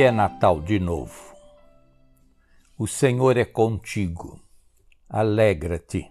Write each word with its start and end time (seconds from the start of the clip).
É 0.00 0.12
Natal 0.12 0.60
de 0.60 0.78
novo. 0.78 1.34
O 2.78 2.86
Senhor 2.86 3.36
é 3.36 3.44
contigo. 3.44 4.40
Alegra-te. 5.08 6.08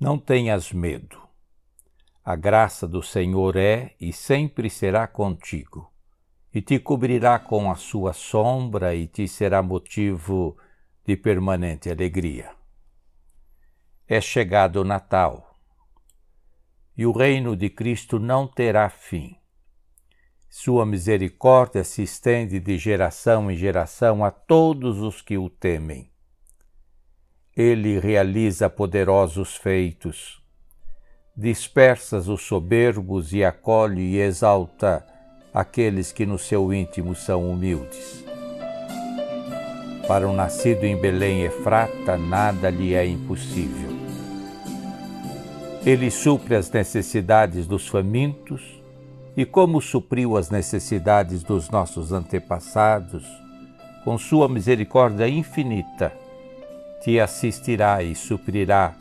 Não 0.00 0.18
tenhas 0.18 0.72
medo. 0.72 1.16
A 2.24 2.34
graça 2.34 2.88
do 2.88 3.00
Senhor 3.00 3.56
é 3.56 3.94
e 4.00 4.12
sempre 4.12 4.68
será 4.68 5.06
contigo, 5.06 5.92
e 6.52 6.60
te 6.60 6.80
cobrirá 6.80 7.38
com 7.38 7.70
a 7.70 7.76
sua 7.76 8.12
sombra 8.12 8.96
e 8.96 9.06
te 9.06 9.28
será 9.28 9.62
motivo 9.62 10.56
de 11.06 11.16
permanente 11.16 11.88
alegria. 11.88 12.50
É 14.08 14.20
chegado 14.20 14.80
o 14.80 14.84
Natal, 14.84 15.56
e 16.96 17.06
o 17.06 17.12
reino 17.12 17.56
de 17.56 17.70
Cristo 17.70 18.18
não 18.18 18.48
terá 18.48 18.90
fim. 18.90 19.41
Sua 20.54 20.84
misericórdia 20.84 21.82
se 21.82 22.02
estende 22.02 22.60
de 22.60 22.76
geração 22.76 23.50
em 23.50 23.56
geração 23.56 24.22
a 24.22 24.30
todos 24.30 25.00
os 25.00 25.22
que 25.22 25.38
o 25.38 25.48
temem. 25.48 26.10
Ele 27.56 27.98
realiza 27.98 28.68
poderosos 28.68 29.56
feitos. 29.56 30.42
Dispersas 31.34 32.28
os 32.28 32.42
soberbos 32.42 33.32
e 33.32 33.42
acolhe 33.42 34.02
e 34.02 34.20
exalta 34.20 35.06
aqueles 35.54 36.12
que 36.12 36.26
no 36.26 36.38
seu 36.38 36.70
íntimo 36.70 37.14
são 37.14 37.50
humildes. 37.50 38.22
Para 40.06 40.28
o 40.28 40.34
nascido 40.34 40.84
em 40.84 41.00
Belém 41.00 41.44
Efrata, 41.44 42.18
nada 42.18 42.68
lhe 42.68 42.92
é 42.92 43.06
impossível. 43.06 43.88
Ele 45.82 46.10
supre 46.10 46.54
as 46.54 46.70
necessidades 46.70 47.66
dos 47.66 47.88
famintos 47.88 48.81
e 49.36 49.44
como 49.44 49.80
supriu 49.80 50.36
as 50.36 50.50
necessidades 50.50 51.42
dos 51.42 51.70
nossos 51.70 52.12
antepassados, 52.12 53.24
com 54.04 54.18
sua 54.18 54.48
misericórdia 54.48 55.28
infinita, 55.28 56.12
te 57.02 57.18
assistirá 57.18 58.02
e 58.02 58.14
suprirá 58.14 58.94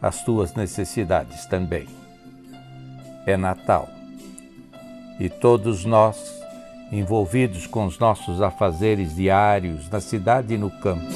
as 0.00 0.22
tuas 0.22 0.54
necessidades 0.54 1.46
também. 1.46 1.86
É 3.26 3.36
Natal. 3.36 3.88
E 5.18 5.28
todos 5.28 5.84
nós, 5.84 6.16
envolvidos 6.92 7.66
com 7.66 7.86
os 7.86 7.98
nossos 7.98 8.40
afazeres 8.40 9.16
diários 9.16 9.88
na 9.88 10.00
cidade 10.00 10.54
e 10.54 10.58
no 10.58 10.70
campo, 10.70 11.14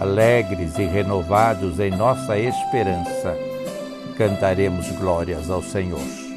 alegres 0.00 0.78
e 0.78 0.84
renovados 0.84 1.78
em 1.78 1.90
nossa 1.90 2.38
esperança, 2.38 3.36
cantaremos 4.16 4.88
glórias 4.92 5.50
ao 5.50 5.62
Senhor 5.62 6.31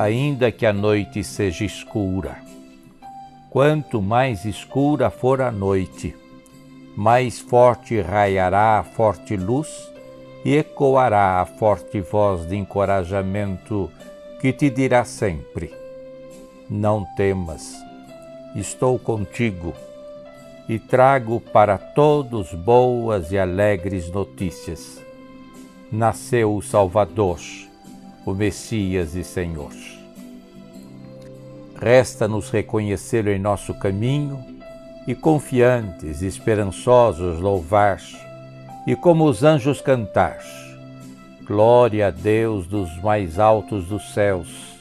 ainda 0.00 0.50
que 0.50 0.64
a 0.64 0.72
noite 0.72 1.22
seja 1.22 1.62
escura. 1.62 2.38
Quanto 3.50 4.00
mais 4.00 4.46
escura 4.46 5.10
for 5.10 5.42
a 5.42 5.52
noite, 5.52 6.16
mais 6.96 7.38
forte 7.38 8.00
raiará 8.00 8.78
a 8.78 8.82
forte 8.82 9.36
luz 9.36 9.68
e 10.42 10.56
ecoará 10.56 11.42
a 11.42 11.44
forte 11.44 12.00
voz 12.00 12.48
de 12.48 12.56
encorajamento 12.56 13.90
que 14.40 14.54
te 14.54 14.70
dirá 14.70 15.04
sempre: 15.04 15.70
Não 16.70 17.04
temas, 17.14 17.74
estou 18.56 18.98
contigo 18.98 19.74
e 20.66 20.78
trago 20.78 21.40
para 21.40 21.76
todos 21.76 22.54
boas 22.54 23.32
e 23.32 23.38
alegres 23.38 24.10
notícias. 24.10 24.98
Nasceu 25.92 26.56
o 26.56 26.62
Salvador 26.62 27.38
o 28.30 28.34
Messias 28.34 29.14
e 29.14 29.24
Senhor. 29.24 29.72
Resta-nos 31.80 32.50
reconhecê-lo 32.50 33.30
em 33.30 33.38
nosso 33.38 33.74
caminho 33.74 34.38
e, 35.06 35.14
confiantes, 35.14 36.22
esperançosos, 36.22 37.40
louvar 37.40 37.98
e, 38.86 38.94
como 38.94 39.24
os 39.24 39.42
anjos, 39.42 39.80
cantar: 39.80 40.38
Glória 41.44 42.08
a 42.08 42.10
Deus 42.10 42.66
dos 42.66 42.94
mais 43.02 43.38
altos 43.38 43.86
dos 43.86 44.12
céus 44.12 44.78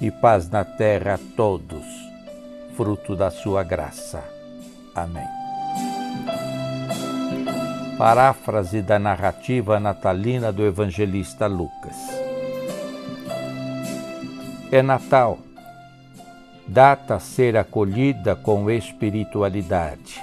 e 0.00 0.10
paz 0.10 0.50
na 0.50 0.64
terra 0.64 1.14
a 1.14 1.18
todos, 1.36 1.84
fruto 2.76 3.14
da 3.14 3.30
sua 3.30 3.62
graça. 3.62 4.24
Amém. 4.94 5.26
Paráfrase 7.98 8.82
da 8.82 8.98
narrativa 8.98 9.80
natalina 9.80 10.52
do 10.52 10.66
evangelista 10.66 11.46
Lucas. 11.46 12.05
É 14.72 14.82
Natal, 14.82 15.38
data 16.66 17.14
a 17.14 17.20
ser 17.20 17.56
acolhida 17.56 18.34
com 18.34 18.68
espiritualidade, 18.68 20.20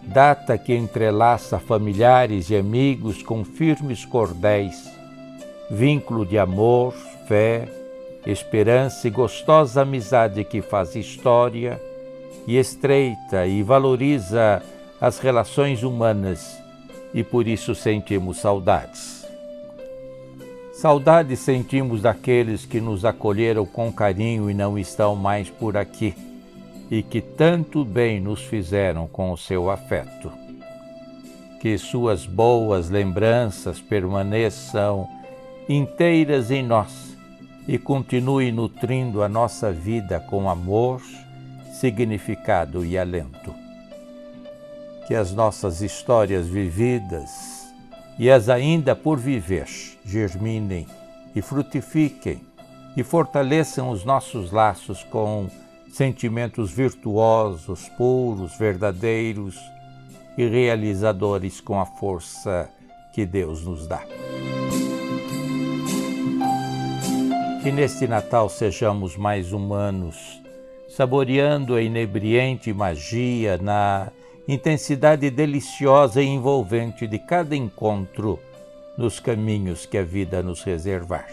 data 0.00 0.56
que 0.56 0.74
entrelaça 0.74 1.58
familiares 1.58 2.48
e 2.48 2.56
amigos 2.56 3.22
com 3.22 3.44
firmes 3.44 4.06
cordéis, 4.06 4.90
vínculo 5.70 6.24
de 6.24 6.38
amor, 6.38 6.94
fé, 7.28 7.68
esperança 8.24 9.06
e 9.06 9.10
gostosa 9.10 9.82
amizade 9.82 10.44
que 10.44 10.62
faz 10.62 10.96
história 10.96 11.78
e 12.46 12.56
estreita 12.56 13.46
e 13.46 13.62
valoriza 13.62 14.62
as 14.98 15.18
relações 15.18 15.82
humanas 15.82 16.58
e 17.12 17.22
por 17.22 17.46
isso 17.46 17.74
sentimos 17.74 18.38
saudades. 18.38 19.11
Saudade 20.82 21.36
sentimos 21.36 22.02
daqueles 22.02 22.66
que 22.66 22.80
nos 22.80 23.04
acolheram 23.04 23.64
com 23.64 23.92
carinho 23.92 24.50
e 24.50 24.54
não 24.54 24.76
estão 24.76 25.14
mais 25.14 25.48
por 25.48 25.76
aqui, 25.76 26.12
e 26.90 27.04
que 27.04 27.20
tanto 27.20 27.84
bem 27.84 28.18
nos 28.20 28.42
fizeram 28.42 29.06
com 29.06 29.30
o 29.30 29.36
seu 29.38 29.70
afeto. 29.70 30.32
Que 31.60 31.78
suas 31.78 32.26
boas 32.26 32.90
lembranças 32.90 33.80
permaneçam 33.80 35.08
inteiras 35.68 36.50
em 36.50 36.64
nós 36.64 37.16
e 37.68 37.78
continue 37.78 38.50
nutrindo 38.50 39.22
a 39.22 39.28
nossa 39.28 39.70
vida 39.70 40.18
com 40.18 40.50
amor, 40.50 41.00
significado 41.78 42.84
e 42.84 42.98
alento. 42.98 43.54
Que 45.06 45.14
as 45.14 45.32
nossas 45.32 45.80
histórias 45.80 46.48
vividas 46.48 47.61
e 48.18 48.30
as 48.30 48.48
ainda 48.48 48.94
por 48.94 49.18
viver 49.18 49.66
germinem 50.04 50.86
e 51.34 51.40
frutifiquem 51.40 52.40
e 52.96 53.02
fortaleçam 53.02 53.90
os 53.90 54.04
nossos 54.04 54.52
laços 54.52 55.02
com 55.04 55.48
sentimentos 55.92 56.70
virtuosos, 56.70 57.88
puros, 57.96 58.56
verdadeiros 58.56 59.58
e 60.36 60.46
realizadores 60.46 61.60
com 61.60 61.80
a 61.80 61.86
força 61.86 62.68
que 63.12 63.26
Deus 63.26 63.64
nos 63.64 63.86
dá. 63.86 64.02
Que 67.62 67.70
neste 67.70 68.06
Natal 68.06 68.48
sejamos 68.48 69.16
mais 69.16 69.52
humanos, 69.52 70.42
saboreando 70.88 71.74
a 71.74 71.82
inebriante 71.82 72.72
magia 72.72 73.58
na 73.58 74.10
intensidade 74.46 75.30
deliciosa 75.30 76.22
e 76.22 76.26
envolvente 76.26 77.06
de 77.06 77.18
cada 77.18 77.54
encontro 77.54 78.38
nos 78.96 79.20
caminhos 79.20 79.86
que 79.86 79.98
a 79.98 80.02
vida 80.02 80.42
nos 80.42 80.62
reservar. 80.62 81.28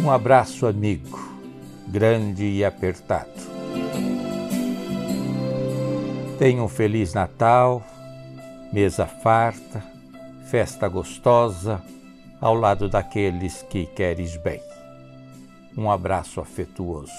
Um 0.00 0.10
abraço 0.10 0.66
amigo, 0.66 1.18
grande 1.86 2.44
e 2.44 2.64
apertado. 2.64 3.28
Tenha 6.38 6.62
um 6.62 6.68
feliz 6.68 7.12
Natal, 7.12 7.82
mesa 8.72 9.06
farta, 9.06 9.82
festa 10.48 10.88
gostosa, 10.88 11.82
ao 12.40 12.54
lado 12.54 12.88
daqueles 12.88 13.62
que 13.62 13.86
queres 13.86 14.36
bem. 14.36 14.60
Um 15.76 15.90
abraço 15.90 16.40
afetuoso. 16.40 17.12